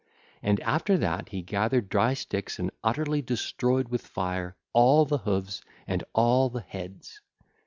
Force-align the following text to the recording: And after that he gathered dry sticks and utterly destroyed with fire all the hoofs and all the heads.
And 0.41 0.59
after 0.61 0.97
that 0.97 1.29
he 1.29 1.43
gathered 1.43 1.87
dry 1.89 2.15
sticks 2.15 2.57
and 2.57 2.71
utterly 2.83 3.21
destroyed 3.21 3.89
with 3.89 4.01
fire 4.01 4.55
all 4.73 5.05
the 5.05 5.19
hoofs 5.19 5.61
and 5.85 6.03
all 6.15 6.49
the 6.49 6.61
heads. 6.61 7.21